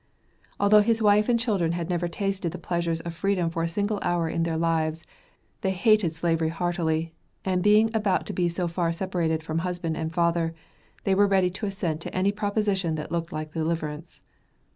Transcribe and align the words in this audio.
Although 0.59 0.81
the 0.81 1.03
wife 1.03 1.29
and 1.29 1.39
children 1.39 1.73
had 1.73 1.87
never 1.87 2.07
tasted 2.07 2.51
the 2.51 2.57
pleasures 2.57 3.01
of 3.01 3.13
freedom 3.13 3.51
for 3.51 3.61
a 3.61 3.67
single 3.67 3.99
hour 4.01 4.27
in 4.27 4.41
their 4.41 4.57
lives, 4.57 5.03
they 5.61 5.69
hated 5.69 6.11
slavery 6.11 6.49
heartily, 6.49 7.13
and 7.45 7.61
being 7.61 7.95
about 7.95 8.25
to 8.25 8.33
be 8.33 8.49
far 8.49 8.91
separated 8.91 9.43
from 9.43 9.59
husband 9.59 9.95
and 9.95 10.11
father, 10.11 10.55
they 11.03 11.13
were 11.13 11.27
ready 11.27 11.51
to 11.51 11.67
assent 11.67 12.01
to 12.01 12.15
any 12.15 12.31
proposition 12.31 12.95
that 12.95 13.11
looked 13.11 13.31
like 13.31 13.53
deliverance. 13.53 14.23